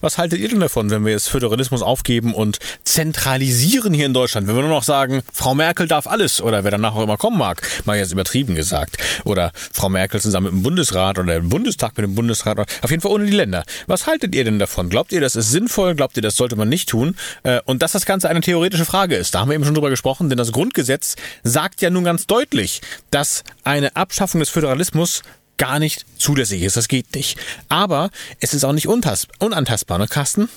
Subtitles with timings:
[0.00, 4.46] Was haltet ihr denn davon, wenn wir jetzt Föderalismus aufgeben und zentralisieren hier in Deutschland?
[4.48, 7.36] Wenn wir nur noch sagen, Frau Merkel darf alles oder wer danach auch immer kommen
[7.36, 8.96] mag, mal jetzt übertrieben gesagt.
[9.24, 12.58] Oder Frau Merkel zusammen mit dem Bundesrat oder der Bundestag mit dem Bundesrat.
[12.58, 13.64] Auf jeden Fall ohne die Länder.
[13.86, 14.88] Was haltet ihr denn davon?
[14.88, 15.94] Glaubt ihr, das ist sinnvoll?
[15.94, 17.14] Glaubt ihr, das sollte man nicht tun?
[17.42, 19.90] Äh, und dass das Ganze eine theoretische Frage ist, da haben wir eben schon drüber
[19.90, 22.80] gesprochen, denn das Grundgesetz sagt ja nun ganz deutlich,
[23.10, 25.22] dass eine Abschaffung des Föderalismus
[25.60, 26.78] gar nicht zulässig ist.
[26.78, 27.38] Das geht nicht.
[27.68, 28.10] Aber
[28.40, 30.48] es ist auch nicht unantastbar, ne, Carsten?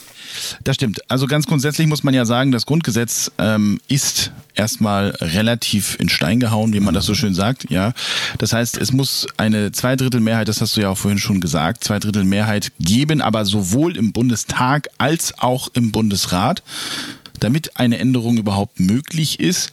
[0.63, 1.02] Das stimmt.
[1.12, 6.40] Also ganz grundsätzlich muss man ja sagen, das Grundgesetz ähm, ist erstmal relativ in Stein
[6.40, 7.70] gehauen, wie man das so schön sagt.
[7.70, 7.91] Ja,
[8.37, 12.71] das heißt, es muss eine Zweidrittelmehrheit, das hast du ja auch vorhin schon gesagt, Zweidrittelmehrheit
[12.79, 16.63] geben, aber sowohl im Bundestag als auch im Bundesrat,
[17.41, 19.71] damit eine Änderung überhaupt möglich ist.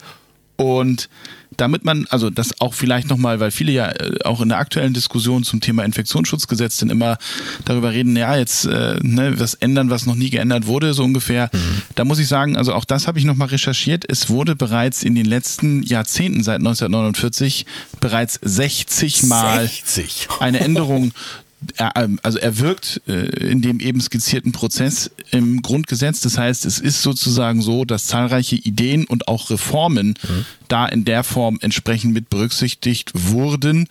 [0.60, 1.08] Und
[1.56, 4.92] damit man, also das auch vielleicht nochmal, weil viele ja äh, auch in der aktuellen
[4.92, 7.16] Diskussion zum Thema Infektionsschutzgesetz dann immer
[7.64, 11.48] darüber reden, ja, jetzt äh, ne, was ändern, was noch nie geändert wurde, so ungefähr.
[11.52, 11.82] Mhm.
[11.94, 14.04] Da muss ich sagen, also auch das habe ich nochmal recherchiert.
[14.06, 17.64] Es wurde bereits in den letzten Jahrzehnten seit 1949
[18.00, 20.28] bereits 60 Mal 60.
[20.40, 21.12] eine Änderung
[22.22, 26.20] also er wirkt äh, in dem eben skizzierten Prozess im Grundgesetz.
[26.20, 30.44] Das heißt, es ist sozusagen so, dass zahlreiche Ideen und auch Reformen mhm.
[30.68, 33.88] da in der Form entsprechend mit berücksichtigt wurden.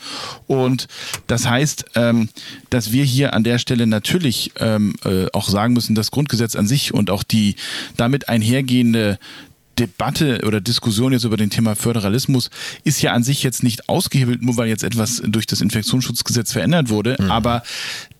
[0.47, 0.87] Und
[1.27, 2.29] das heißt, ähm,
[2.69, 6.67] dass wir hier an der Stelle natürlich ähm, äh, auch sagen müssen, das Grundgesetz an
[6.67, 7.55] sich und auch die
[7.97, 9.19] damit einhergehende
[9.79, 12.49] Debatte oder Diskussion jetzt über den Thema Föderalismus
[12.83, 16.89] ist ja an sich jetzt nicht ausgehebelt, nur weil jetzt etwas durch das Infektionsschutzgesetz verändert
[16.89, 17.15] wurde.
[17.19, 17.31] Mhm.
[17.31, 17.63] Aber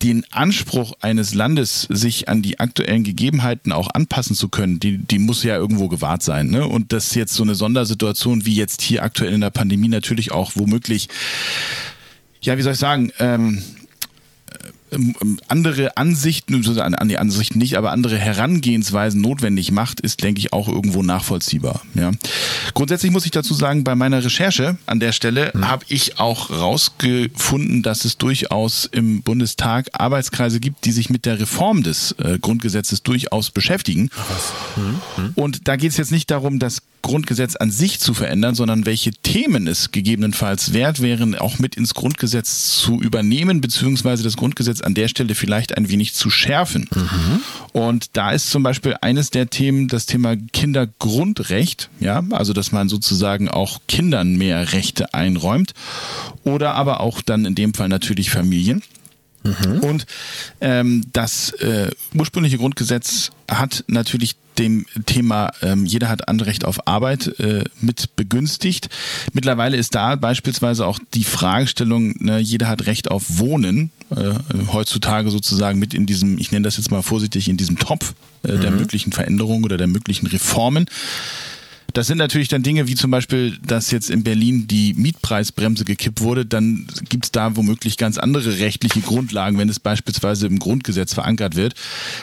[0.01, 5.19] den Anspruch eines Landes, sich an die aktuellen Gegebenheiten auch anpassen zu können, die, die
[5.19, 6.49] muss ja irgendwo gewahrt sein.
[6.49, 6.65] Ne?
[6.65, 10.53] Und dass jetzt so eine Sondersituation wie jetzt hier aktuell in der Pandemie natürlich auch
[10.55, 11.09] womöglich
[12.41, 13.61] ja, wie soll ich sagen, ähm,
[15.47, 20.53] andere Ansichten, an, an die Ansichten nicht, aber andere Herangehensweisen notwendig macht, ist, denke ich,
[20.53, 21.81] auch irgendwo nachvollziehbar.
[21.93, 22.11] Ja.
[22.73, 25.67] Grundsätzlich muss ich dazu sagen, bei meiner Recherche an der Stelle mhm.
[25.67, 31.39] habe ich auch rausgefunden, dass es durchaus im Bundestag Arbeitskreise gibt, die sich mit der
[31.39, 34.09] Reform des äh, Grundgesetzes durchaus beschäftigen.
[34.75, 35.23] Mhm.
[35.23, 35.31] Mhm.
[35.35, 39.11] Und da geht es jetzt nicht darum, das Grundgesetz an sich zu verändern, sondern welche
[39.11, 44.93] Themen es gegebenenfalls wert wären, auch mit ins Grundgesetz zu übernehmen, beziehungsweise das Grundgesetz an
[44.93, 46.89] der Stelle vielleicht ein wenig zu schärfen.
[46.93, 47.41] Mhm.
[47.71, 52.89] Und da ist zum Beispiel eines der Themen das Thema Kindergrundrecht, ja, also dass man
[52.89, 55.73] sozusagen auch Kindern mehr Rechte einräumt
[56.43, 58.83] oder aber auch dann in dem Fall natürlich Familien.
[59.43, 59.79] Mhm.
[59.79, 60.05] Und
[60.61, 67.39] ähm, das äh, ursprüngliche Grundgesetz hat natürlich dem Thema ähm, jeder hat Anrecht auf Arbeit
[67.39, 68.89] äh, mit begünstigt.
[69.33, 74.33] Mittlerweile ist da beispielsweise auch die Fragestellung, ne, jeder hat Recht auf Wohnen äh,
[74.71, 78.53] heutzutage sozusagen mit in diesem, ich nenne das jetzt mal vorsichtig, in diesem Topf äh,
[78.53, 78.61] mhm.
[78.61, 80.85] der möglichen Veränderungen oder der möglichen Reformen.
[81.93, 86.21] Das sind natürlich dann Dinge wie zum Beispiel, dass jetzt in Berlin die Mietpreisbremse gekippt
[86.21, 86.45] wurde.
[86.45, 91.55] Dann gibt es da womöglich ganz andere rechtliche Grundlagen, wenn es beispielsweise im Grundgesetz verankert
[91.55, 91.73] wird.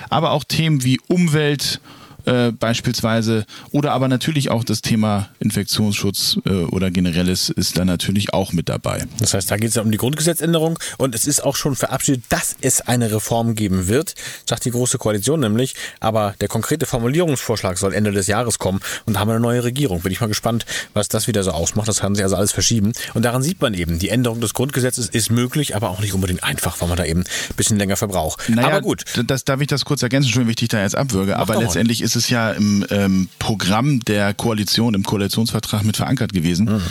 [0.08, 1.80] Aber auch Themen wie Umwelt,
[2.26, 8.34] äh, beispielsweise oder aber natürlich auch das Thema Infektionsschutz äh, oder generelles ist da natürlich
[8.34, 9.04] auch mit dabei.
[9.18, 12.24] Das heißt, da geht es ja um die Grundgesetzänderung und es ist auch schon verabschiedet,
[12.28, 14.14] dass es eine Reform geben wird,
[14.48, 19.14] sagt die Große Koalition nämlich, aber der konkrete Formulierungsvorschlag soll Ende des Jahres kommen und
[19.14, 20.00] da haben wir eine neue Regierung.
[20.00, 21.86] Bin ich mal gespannt, was das wieder so ausmacht.
[21.86, 25.08] Das kann sich also alles verschieben und daran sieht man eben, die Änderung des Grundgesetzes
[25.08, 28.48] ist möglich, aber auch nicht unbedingt einfach, weil man da eben ein bisschen länger verbraucht.
[28.48, 29.04] Naja, aber gut.
[29.28, 32.15] Das darf ich das kurz ergänzen, schon wichtig da jetzt abwürge, Mach aber letztendlich ist
[32.16, 36.66] es ja im ähm, Programm der Koalition, im Koalitionsvertrag mit verankert gewesen.
[36.66, 36.82] Mhm.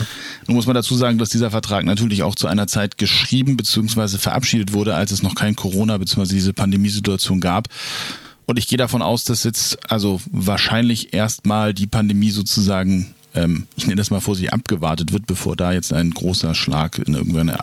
[0.46, 4.18] Nun muss man dazu sagen, dass dieser Vertrag natürlich auch zu einer Zeit geschrieben bzw.
[4.18, 6.34] verabschiedet wurde, als es noch kein Corona bzw.
[6.34, 7.68] diese Pandemiesituation gab.
[8.46, 13.86] Und ich gehe davon aus, dass jetzt also wahrscheinlich erstmal die Pandemie sozusagen ähm, ich
[13.86, 17.60] nenne das mal vorsichtig, abgewartet wird, bevor da jetzt ein großer Schlag in irgendeine,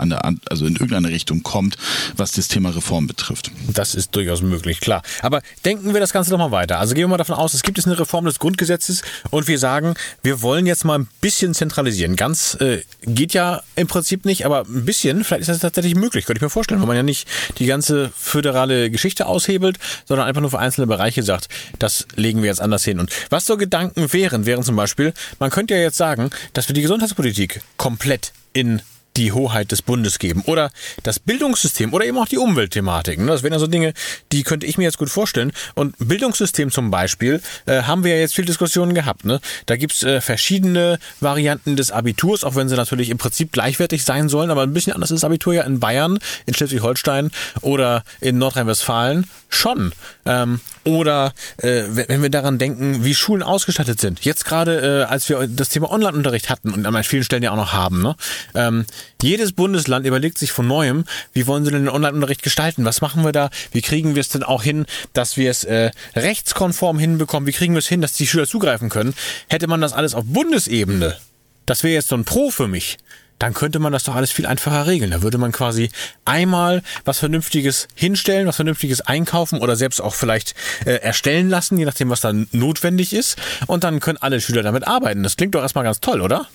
[0.50, 1.78] also in irgendeine Richtung kommt,
[2.16, 3.52] was das Thema Reform betrifft.
[3.74, 5.02] Das ist durchaus möglich, klar.
[5.22, 6.80] Aber denken wir das Ganze nochmal weiter.
[6.80, 9.60] Also gehen wir mal davon aus, es gibt jetzt eine Reform des Grundgesetzes und wir
[9.60, 12.16] sagen, wir wollen jetzt mal ein bisschen zentralisieren.
[12.16, 16.26] Ganz äh, geht ja im Prinzip nicht, aber ein bisschen, vielleicht ist das tatsächlich möglich,
[16.26, 17.28] könnte ich mir vorstellen, weil man ja nicht
[17.58, 21.50] die ganze föderale Geschichte aushebelt, sondern einfach nur für einzelne Bereiche sagt,
[21.80, 23.00] das legen wir jetzt anders hin.
[23.00, 26.68] Und was so Gedanken wären, wären zum Beispiel, man könnte könnte ja jetzt sagen, dass
[26.68, 28.82] wir die Gesundheitspolitik komplett in
[29.18, 30.44] die Hoheit des Bundes geben.
[30.46, 30.72] Oder
[31.04, 33.28] das Bildungssystem oder eben auch die Umweltthematiken.
[33.28, 33.94] Das wären also Dinge,
[34.32, 35.52] die könnte ich mir jetzt gut vorstellen.
[35.76, 39.26] Und Bildungssystem zum Beispiel äh, haben wir ja jetzt viel Diskussionen gehabt.
[39.26, 39.40] Ne?
[39.66, 44.30] Da gibt's äh, verschiedene Varianten des Abiturs, auch wenn sie natürlich im Prinzip gleichwertig sein
[44.30, 44.50] sollen.
[44.50, 47.32] Aber ein bisschen anders ist das Abitur ja in Bayern, in Schleswig-Holstein
[47.62, 49.94] oder in Nordrhein-Westfalen schon.
[50.26, 54.26] Ähm, oder äh, wenn wir daran denken, wie Schulen ausgestattet sind.
[54.26, 57.58] Jetzt gerade, äh, als wir das Thema Online-Unterricht hatten und an vielen Stellen ja auch
[57.58, 58.16] noch haben, ne?
[58.56, 58.86] ähm,
[59.22, 62.86] jedes Bundesland überlegt sich von neuem, wie wollen sie denn den Online-Unterricht gestalten?
[62.86, 63.50] Was machen wir da?
[63.72, 67.48] Wie kriegen wir es denn auch hin, dass wir es äh, rechtskonform hinbekommen?
[67.48, 69.14] Wie kriegen wir es hin, dass die Schüler zugreifen können?
[69.48, 71.18] Hätte man das alles auf Bundesebene,
[71.66, 72.98] das wäre jetzt so ein Pro für mich,
[73.40, 75.12] dann könnte man das doch alles viel einfacher regeln.
[75.12, 75.90] Da würde man quasi
[76.24, 80.56] einmal was Vernünftiges hinstellen, was Vernünftiges einkaufen oder selbst auch vielleicht
[80.86, 83.38] äh, erstellen lassen, je nachdem, was dann notwendig ist.
[83.68, 85.24] Und dann können alle Schüler damit arbeiten.
[85.24, 86.48] Das klingt doch erstmal ganz toll, oder?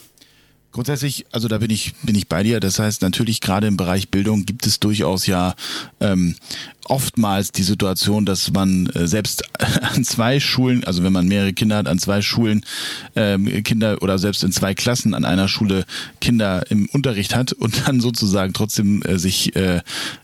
[0.70, 2.60] Grundsätzlich, also da bin ich, bin ich bei dir.
[2.60, 5.54] Das heißt, natürlich gerade im Bereich Bildung gibt es durchaus ja
[5.98, 6.34] ähm,
[6.84, 9.44] oftmals die Situation, dass man äh, selbst
[9.94, 12.64] an zwei Schulen, also wenn man mehrere Kinder hat, an zwei Schulen
[13.16, 15.86] ähm, Kinder oder selbst in zwei Klassen an einer Schule
[16.20, 19.80] Kinder im Unterricht hat und dann sozusagen trotzdem äh, sich äh,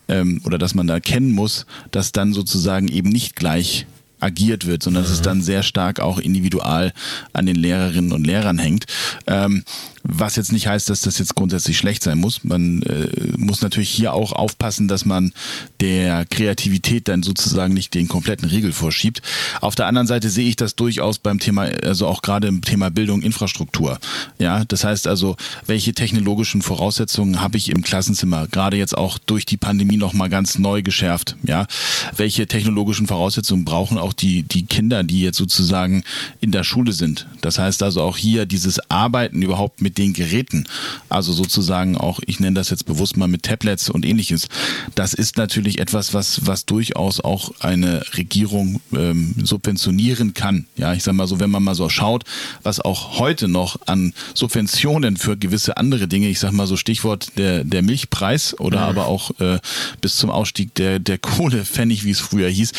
[0.09, 3.87] ähm, oder dass man da kennen muss, dass dann sozusagen eben nicht gleich
[4.25, 5.07] agiert wird, sondern mhm.
[5.07, 6.93] dass es dann sehr stark auch individual
[7.33, 8.87] an den Lehrerinnen und Lehrern hängt.
[9.27, 9.65] Ähm,
[10.05, 12.45] was jetzt nicht heißt, dass das jetzt grundsätzlich schlecht sein muss.
[12.45, 15.33] Man äh, muss natürlich hier auch aufpassen, dass man
[15.81, 19.23] der Kreativität dann sozusagen nicht den kompletten Riegel vorschiebt.
[19.63, 22.91] Auf der anderen Seite sehe ich das durchaus beim Thema, also auch gerade im Thema
[22.91, 23.99] Bildung, Infrastruktur.
[24.39, 25.37] Ja, das heißt also,
[25.67, 28.47] welche technologischen Voraussetzungen habe ich im Klassenzimmer?
[28.47, 31.37] Gerade jetzt auch durch die Pandemie noch mal ganz neu geschärft.
[31.45, 31.67] Ja,
[32.15, 36.05] welche technologischen Voraussetzungen brauchen auch die die Kinder, die jetzt sozusagen
[36.41, 37.27] in der Schule sind?
[37.41, 40.67] Das heißt also auch hier dieses Arbeiten überhaupt mit den Geräten,
[41.09, 44.49] also sozusagen auch, ich nenne das jetzt bewusst mal mit Tablets und ähnliches,
[44.95, 50.67] das ist natürlich etwas, was, was durchaus auch eine Regierung ähm, subventionieren kann.
[50.77, 52.25] Ja, ich sage mal so, wenn man mal so schaut,
[52.63, 57.33] was auch heute noch an Subventionen für gewisse andere Dinge, ich sage mal so Stichwort
[57.37, 58.85] der, der Milchpreis oder mhm.
[58.85, 59.59] aber auch äh,
[60.01, 62.73] bis zum Ausstieg der, der Kohlepfennig, wie es früher hieß,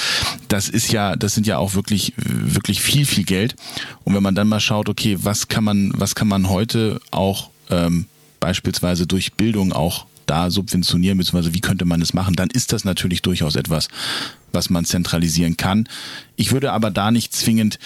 [0.48, 3.56] das ist ja, das sind ja auch wirklich, wirklich viel, viel Geld.
[4.04, 7.50] Und wenn man dann mal schaut, okay, was kann man, was kann man heute auch
[7.70, 8.06] ähm,
[8.40, 12.84] beispielsweise durch Bildung auch da subventionieren, beziehungsweise wie könnte man es machen, dann ist das
[12.84, 13.88] natürlich durchaus etwas,
[14.56, 15.88] was man zentralisieren kann.
[16.36, 17.78] Ich würde aber da nicht zwingend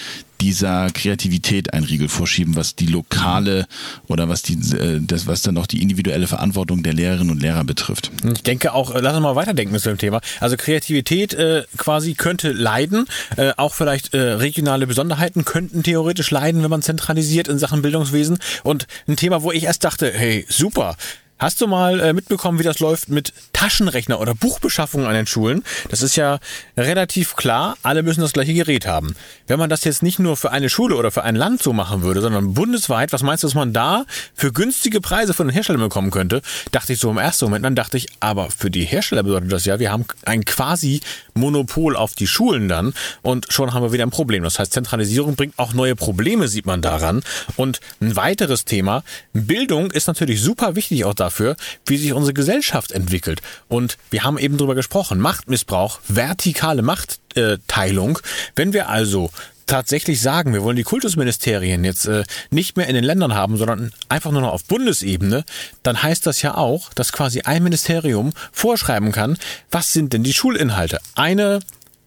[0.41, 3.67] dieser Kreativität einen Riegel vorschieben, was die lokale
[4.07, 7.65] oder was die äh, das was dann auch die individuelle Verantwortung der Lehrerinnen und Lehrer
[7.65, 8.11] betrifft.
[8.23, 10.21] Ich denke auch, äh, lass uns mal weiterdenken mit dem Thema.
[10.39, 13.05] Also Kreativität äh, quasi könnte leiden,
[13.35, 18.39] äh, auch vielleicht äh, regionale Besonderheiten könnten theoretisch leiden, wenn man zentralisiert in Sachen Bildungswesen.
[18.63, 20.95] Und ein Thema, wo ich erst dachte, hey, super
[21.39, 25.63] Hast du mal äh, mitbekommen, wie das läuft mit Taschenrechner oder Buchbeschaffung an den Schulen?
[25.89, 26.39] Das ist ja
[26.75, 29.15] relativ klar, alle müssen das gleiche Gerät haben.
[29.47, 32.01] Wenn man das jetzt nicht nur für eine Schule oder für ein Land so machen
[32.01, 35.81] würde, sondern bundesweit, was meinst du, dass man da für günstige Preise von den Herstellern
[35.81, 36.41] bekommen könnte?
[36.71, 37.63] Dachte ich so im ersten Moment.
[37.63, 41.01] Dann dachte ich, aber für die Hersteller bedeutet das ja, wir haben ein quasi
[41.33, 44.43] Monopol auf die Schulen dann und schon haben wir wieder ein Problem.
[44.43, 47.23] Das heißt, Zentralisierung bringt auch neue Probleme, sieht man daran.
[47.55, 52.33] Und ein weiteres Thema, Bildung ist natürlich super wichtig auch da dafür, wie sich unsere
[52.33, 53.41] Gesellschaft entwickelt.
[53.67, 58.19] Und wir haben eben drüber gesprochen, Machtmissbrauch, vertikale Machtteilung.
[58.55, 59.29] Wenn wir also
[59.69, 63.91] tatsächlich sagen, wir wollen die Kultusministerien jetzt äh, nicht mehr in den Ländern haben, sondern
[64.09, 65.45] einfach nur noch auf Bundesebene,
[65.83, 69.37] dann heißt das ja auch, dass quasi ein Ministerium vorschreiben kann,
[69.69, 70.99] was sind denn die Schulinhalte.
[71.15, 71.59] Eine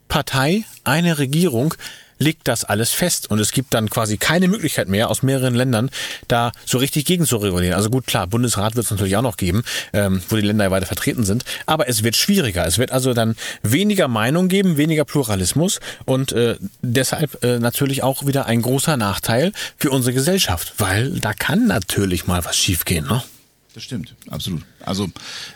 [0.09, 1.75] Partei, eine Regierung
[2.23, 5.91] legt das alles fest und es gibt dann quasi keine Möglichkeit mehr aus mehreren Ländern
[6.29, 7.75] da so richtig gegen zu regulieren.
[7.75, 10.71] Also gut, klar, Bundesrat wird es natürlich auch noch geben, ähm, wo die Länder ja
[10.71, 12.67] weiter vertreten sind, aber es wird schwieriger.
[12.67, 18.27] Es wird also dann weniger Meinung geben, weniger Pluralismus und äh, deshalb äh, natürlich auch
[18.27, 23.07] wieder ein großer Nachteil für unsere Gesellschaft, weil da kann natürlich mal was schiefgehen.
[23.07, 23.23] Ne?
[23.75, 24.63] Das stimmt, absolut.
[24.81, 25.11] Also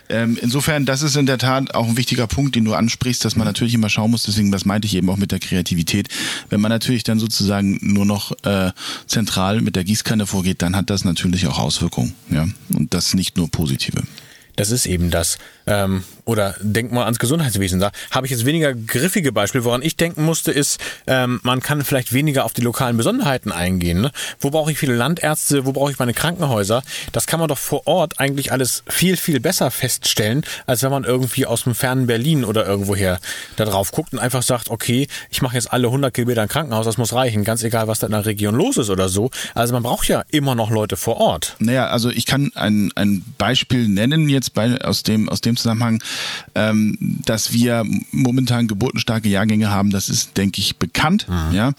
[0.09, 3.37] ähm, insofern, das ist in der Tat auch ein wichtiger Punkt, den du ansprichst, dass
[3.37, 6.09] man natürlich immer schauen muss, deswegen, das meinte ich eben auch mit der Kreativität.
[6.49, 8.73] Wenn man natürlich dann sozusagen nur noch äh,
[9.07, 12.49] zentral mit der Gießkanne vorgeht, dann hat das natürlich auch Auswirkungen, ja.
[12.73, 14.03] Und das nicht nur positive.
[14.57, 15.39] Das ist eben das.
[15.67, 17.79] Ähm, oder denk mal ans Gesundheitswesen.
[17.79, 19.65] Da habe ich jetzt weniger griffige Beispiele.
[19.65, 24.01] Woran ich denken musste, ist, ähm, man kann vielleicht weniger auf die lokalen Besonderheiten eingehen.
[24.01, 24.11] Ne?
[24.41, 25.67] Wo brauche ich viele Landärzte?
[25.67, 26.83] Wo brauche ich meine Krankenhäuser?
[27.13, 31.05] Das kann man doch vor Ort eigentlich alles viel, viel besser feststellen, als wenn man
[31.05, 33.21] irgendwie aus dem fernen Berlin oder irgendwoher
[33.57, 36.87] da drauf guckt und einfach sagt, okay, ich mache jetzt alle 100 Kilometer ein Krankenhaus,
[36.87, 39.31] das muss reichen, ganz egal, was da in der Region los ist oder so.
[39.55, 41.57] Also man braucht ja immer noch Leute vor Ort.
[41.61, 46.03] Naja, also ich kann ein, ein Beispiel nennen jetzt bei, aus, dem, aus dem Zusammenhang,
[46.55, 51.27] ähm, dass wir momentan geburtenstarke Jahrgänge haben, das ist, denke ich, bekannt.
[51.29, 51.55] Mhm.
[51.55, 51.73] Ja?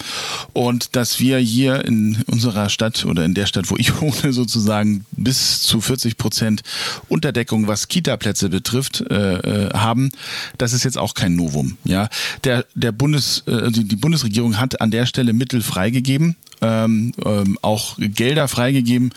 [0.52, 5.04] Und dass wir hier in unserer Stadt oder in der Stadt, wo ich wohne, sozusagen
[5.12, 6.62] bis zu 40 Prozent
[7.08, 10.10] Unterdeckung, was Kita-Plätze betrifft, äh, äh, haben,
[10.58, 11.76] das ist jetzt auch kein Novum.
[11.84, 12.08] Ja?
[12.44, 17.58] Der, der Bundes, äh, die, die Bundesregierung hat an der Stelle Mittel freigegeben ähm, ähm,
[17.62, 19.12] auch Gelder freigegeben,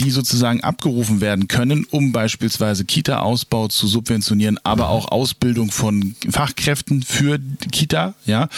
[0.00, 7.02] die sozusagen abgerufen werden können, um beispielsweise Kita-Ausbau zu subventionieren, aber auch Ausbildung von Fachkräften
[7.02, 7.38] für
[7.70, 8.14] Kita.
[8.24, 8.48] Ja.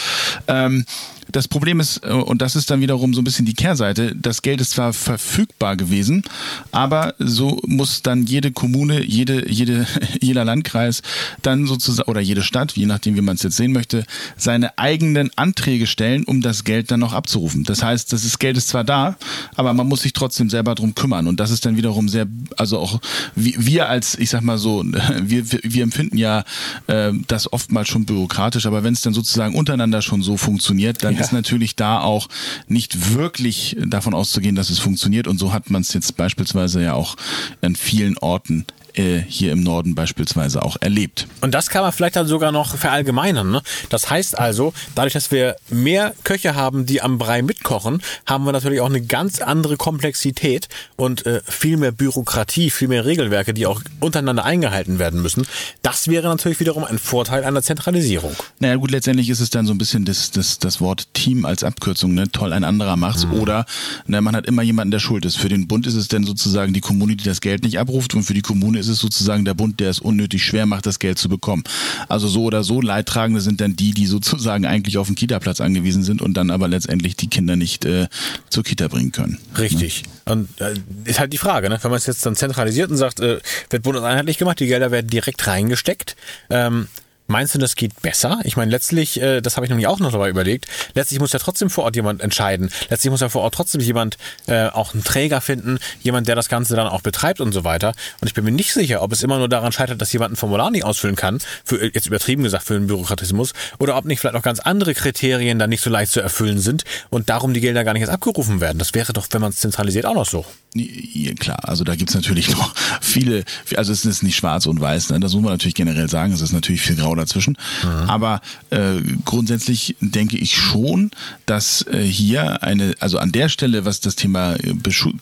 [0.47, 0.85] Ähm,
[1.31, 4.41] das Problem ist, äh, und das ist dann wiederum so ein bisschen die Kehrseite, das
[4.41, 6.23] Geld ist zwar verfügbar gewesen,
[6.71, 9.85] aber so muss dann jede Kommune, jede, jede,
[10.21, 11.01] jeder Landkreis
[11.41, 14.05] dann sozusagen, oder jede Stadt, je nachdem, wie man es jetzt sehen möchte,
[14.37, 17.63] seine eigenen Anträge stellen, um das Geld dann noch abzurufen.
[17.63, 19.15] Das heißt, das Geld ist zwar da,
[19.55, 21.27] aber man muss sich trotzdem selber drum kümmern.
[21.27, 22.99] Und das ist dann wiederum sehr, also auch
[23.35, 24.83] wir als, ich sag mal so,
[25.21, 26.43] wir, wir empfinden ja
[26.87, 31.18] äh, das oftmals schon bürokratisch, aber wenn es dann sozusagen untereinander schon so funktioniert, dann
[31.19, 31.25] ja.
[31.25, 32.27] ist natürlich da auch
[32.67, 35.27] nicht wirklich davon auszugehen, dass es funktioniert.
[35.27, 37.15] Und so hat man es jetzt beispielsweise ja auch
[37.61, 38.65] an vielen Orten
[38.95, 41.27] äh, hier im Norden beispielsweise auch erlebt.
[41.41, 43.51] Und das kann man vielleicht dann sogar noch verallgemeinern.
[43.51, 43.61] Ne?
[43.89, 48.51] Das heißt also, dadurch, dass wir mehr Köche haben, die am Brei mitkochen, haben wir
[48.51, 53.65] natürlich auch eine ganz andere Komplexität und äh, viel mehr Bürokratie, viel mehr Regelwerke, die
[53.65, 55.45] auch untereinander eingehalten werden müssen.
[55.81, 58.35] Das wäre natürlich wiederum ein Vorteil einer Zentralisierung.
[58.59, 61.63] Naja gut, letztendlich ist es dann so ein bisschen das, das, das Wort Team als
[61.63, 62.13] Abkürzung.
[62.13, 62.31] Ne?
[62.31, 63.25] Toll, ein anderer macht's.
[63.25, 63.33] Mhm.
[63.33, 63.65] Oder
[64.07, 65.37] ne, man hat immer jemanden, der schuld ist.
[65.37, 68.23] Für den Bund ist es dann sozusagen die Kommune, die das Geld nicht abruft und
[68.23, 71.17] für die Kommune ist es sozusagen der Bund, der es unnötig schwer macht, das Geld
[71.17, 71.63] zu bekommen.
[72.07, 76.03] Also so oder so Leidtragende sind dann die, die sozusagen eigentlich auf den Kita-Platz angewiesen
[76.03, 78.07] sind und dann aber letztendlich die Kinder nicht äh,
[78.49, 79.37] zur Kita bringen können.
[79.57, 80.03] Richtig.
[80.25, 80.33] Ne?
[80.33, 80.73] Und äh,
[81.05, 81.79] ist halt die Frage, ne?
[81.81, 85.07] wenn man es jetzt dann zentralisiert und sagt, äh, wird bundeseinheitlich gemacht, die Gelder werden
[85.07, 86.15] direkt reingesteckt.
[86.49, 86.87] Ähm,
[87.29, 88.39] Meinst du, das geht besser?
[88.43, 91.37] Ich meine, letztlich, äh, das habe ich nämlich auch noch dabei überlegt, letztlich muss ja
[91.37, 92.71] trotzdem vor Ort jemand entscheiden.
[92.89, 94.17] Letztlich muss ja vor Ort trotzdem jemand
[94.47, 97.93] äh, auch einen Träger finden, jemand, der das Ganze dann auch betreibt und so weiter.
[98.19, 100.35] Und ich bin mir nicht sicher, ob es immer nur daran scheitert, dass jemand ein
[100.37, 104.33] Formular nicht ausfüllen kann, für jetzt übertrieben gesagt für den Bürokratismus, oder ob nicht vielleicht
[104.33, 107.83] noch ganz andere Kriterien dann nicht so leicht zu erfüllen sind und darum die Gelder
[107.83, 108.79] gar nicht erst abgerufen werden.
[108.79, 110.45] Das wäre doch, wenn man es zentralisiert, auch noch so.
[110.73, 113.43] Ja, klar, also da gibt's natürlich noch viele,
[113.75, 115.19] also es ist nicht schwarz und weiß, ne?
[115.19, 117.57] das muss man natürlich generell sagen, es ist natürlich viel grau dazwischen.
[117.83, 118.09] Mhm.
[118.09, 121.11] Aber äh, grundsätzlich denke ich schon,
[121.45, 124.55] dass äh, hier eine, also an der Stelle, was das Thema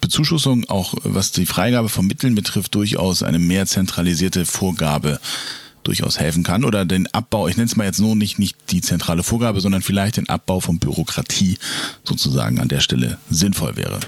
[0.01, 5.20] Bezuschussung, auch was die Freigabe von Mitteln betrifft, durchaus eine mehr zentralisierte Vorgabe
[5.84, 8.82] durchaus helfen kann oder den Abbau, ich nenne es mal jetzt nur nicht, nicht die
[8.82, 11.58] zentrale Vorgabe, sondern vielleicht den Abbau von Bürokratie
[12.04, 14.00] sozusagen an der Stelle sinnvoll wäre.